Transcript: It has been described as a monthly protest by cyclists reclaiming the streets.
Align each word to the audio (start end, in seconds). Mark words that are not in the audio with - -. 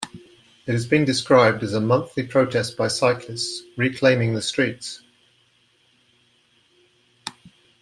It 0.65 0.71
has 0.71 0.87
been 0.87 1.05
described 1.05 1.61
as 1.61 1.75
a 1.75 1.79
monthly 1.79 2.25
protest 2.25 2.75
by 2.75 2.87
cyclists 2.87 3.61
reclaiming 3.77 4.33
the 4.33 4.41
streets. 4.41 5.03